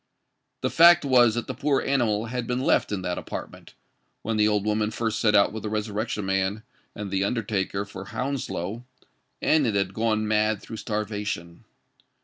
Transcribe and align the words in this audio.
The 0.61 0.71
fact 0.71 1.05
was 1.05 1.35
that 1.35 1.45
the 1.45 1.53
poor 1.53 1.79
animal 1.79 2.25
had 2.25 2.47
been 2.47 2.59
left 2.61 2.91
in 2.91 3.03
that 3.03 3.19
apartment, 3.19 3.75
when 4.23 4.35
the 4.35 4.47
old 4.47 4.65
woman 4.65 4.89
first 4.89 5.19
set 5.19 5.35
out 5.35 5.53
with 5.53 5.61
the 5.61 5.69
Resurrection 5.69 6.25
Man 6.25 6.63
and 6.95 7.11
the 7.11 7.23
undertaker 7.23 7.85
for 7.85 8.05
Hounslow; 8.05 8.83
and 9.43 9.67
it 9.67 9.75
had 9.75 9.93
gone 9.93 10.27
mad 10.27 10.59
through 10.59 10.77
starvation. 10.77 11.65